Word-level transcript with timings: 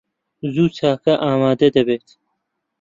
زوو 0.53 0.65
چاکە 0.77 1.13
ئامادە 1.23 1.67
دەبێت. 1.75 2.07